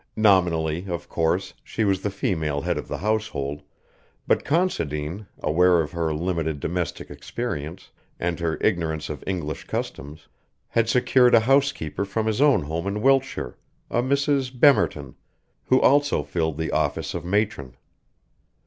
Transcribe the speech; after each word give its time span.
Nominally, 0.17 0.87
of 0.89 1.07
course, 1.07 1.53
she 1.63 1.83
was 1.85 2.01
the 2.01 2.09
female 2.09 2.61
head 2.61 2.75
of 2.79 2.87
the 2.87 2.97
household, 2.97 3.61
but 4.25 4.43
Considine, 4.43 5.27
aware 5.43 5.79
of 5.79 5.91
her 5.91 6.11
limited 6.11 6.59
domestic 6.59 7.11
experience, 7.11 7.91
and 8.19 8.39
her 8.39 8.57
ignorance 8.61 9.09
of 9.11 9.23
English 9.27 9.65
customs, 9.65 10.27
had 10.69 10.89
secured 10.89 11.35
a 11.35 11.41
housekeeper 11.41 12.03
from 12.03 12.25
his 12.25 12.41
own 12.41 12.63
home 12.63 12.87
in 12.87 13.03
Wiltshire, 13.03 13.57
a 13.91 14.01
Mrs. 14.01 14.51
Bemerton, 14.59 15.13
who 15.65 15.79
also 15.79 16.23
filled 16.23 16.57
the 16.57 16.71
office 16.71 17.13
of 17.13 17.23
matron. 17.23 17.75